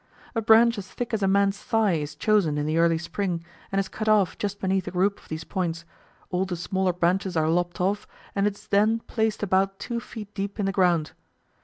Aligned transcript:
A 0.33 0.41
branch 0.41 0.79
as 0.79 0.87
thick 0.87 1.13
as 1.13 1.21
a 1.21 1.27
man's 1.27 1.61
thigh 1.61 1.91
is 1.93 2.15
chosen 2.15 2.57
in 2.57 2.65
the 2.65 2.79
early 2.79 2.97
spring, 2.97 3.45
and 3.71 3.77
is 3.79 3.87
cut 3.87 4.09
off 4.09 4.35
just 4.35 4.59
beneath 4.59 4.87
a 4.87 4.89
group 4.89 5.19
of 5.19 5.27
these 5.27 5.43
points, 5.43 5.85
all 6.31 6.43
the 6.43 6.55
smaller 6.55 6.91
branches 6.91 7.37
are 7.37 7.47
lopped 7.51 7.79
off, 7.79 8.07
and 8.33 8.47
it 8.47 8.55
is 8.55 8.65
then 8.69 9.01
placed 9.01 9.43
about 9.43 9.77
two 9.77 9.99
feet 9.99 10.33
deep 10.33 10.59
in 10.59 10.65
the 10.65 10.71
ground. 10.71 11.11